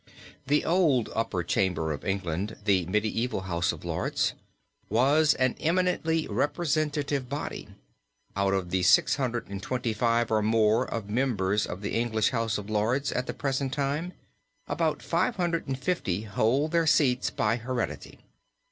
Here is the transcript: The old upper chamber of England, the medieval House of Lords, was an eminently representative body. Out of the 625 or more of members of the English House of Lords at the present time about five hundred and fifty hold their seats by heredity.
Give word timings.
The 0.47 0.65
old 0.65 1.11
upper 1.13 1.43
chamber 1.43 1.91
of 1.91 2.03
England, 2.03 2.57
the 2.65 2.87
medieval 2.87 3.41
House 3.41 3.71
of 3.71 3.85
Lords, 3.85 4.33
was 4.89 5.35
an 5.35 5.53
eminently 5.59 6.25
representative 6.27 7.29
body. 7.29 7.67
Out 8.35 8.51
of 8.55 8.71
the 8.71 8.81
625 8.81 10.31
or 10.31 10.41
more 10.41 10.91
of 10.91 11.07
members 11.07 11.67
of 11.67 11.81
the 11.81 11.93
English 11.93 12.31
House 12.31 12.57
of 12.57 12.67
Lords 12.67 13.11
at 13.11 13.27
the 13.27 13.33
present 13.35 13.73
time 13.73 14.13
about 14.67 15.03
five 15.03 15.35
hundred 15.35 15.67
and 15.67 15.77
fifty 15.77 16.23
hold 16.23 16.71
their 16.71 16.87
seats 16.87 17.29
by 17.29 17.57
heredity. 17.57 18.21